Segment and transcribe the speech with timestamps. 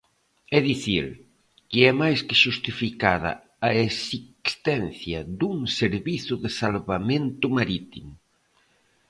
[0.57, 1.05] É dicir,
[1.69, 3.31] que é máis que xustificada
[3.67, 8.13] a existencia dun servizo de salvamento marítimo.